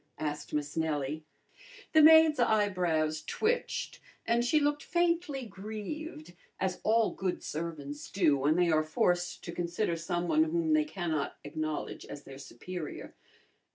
[0.17, 1.25] asked Miss Nellie.
[1.93, 8.55] The maid's eyebrows twitched, and she looked faintly grieved, as all good servants do when
[8.55, 13.13] they are forced to consider someone whom they cannot acknowledge as their superior.